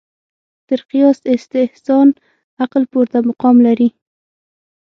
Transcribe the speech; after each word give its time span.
تر 0.67 0.79
قیاس 0.89 1.19
استحسان 1.33 2.07
عقل 2.63 2.83
پورته 2.91 3.17
مقام 3.29 3.55
ترلاسه 3.57 3.75
کړ 3.89 3.91